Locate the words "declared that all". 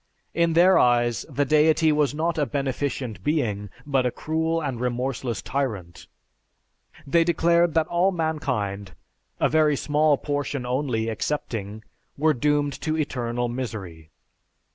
7.23-8.11